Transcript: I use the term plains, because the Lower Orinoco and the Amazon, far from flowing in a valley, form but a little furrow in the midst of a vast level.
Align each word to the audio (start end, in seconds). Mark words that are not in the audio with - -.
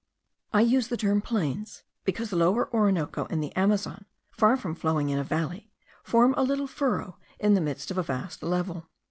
I 0.51 0.61
use 0.61 0.87
the 0.87 0.97
term 0.97 1.21
plains, 1.21 1.83
because 2.05 2.31
the 2.31 2.35
Lower 2.35 2.73
Orinoco 2.73 3.27
and 3.29 3.43
the 3.43 3.55
Amazon, 3.55 4.05
far 4.31 4.57
from 4.57 4.73
flowing 4.73 5.09
in 5.11 5.19
a 5.19 5.23
valley, 5.23 5.71
form 6.03 6.31
but 6.31 6.39
a 6.41 6.41
little 6.41 6.65
furrow 6.65 7.19
in 7.37 7.53
the 7.53 7.61
midst 7.61 7.91
of 7.91 7.99
a 7.99 8.01
vast 8.03 8.41
level. 8.41 8.89